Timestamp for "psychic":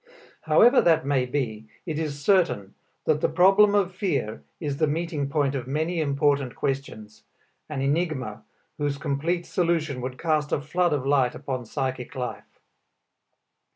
11.65-12.15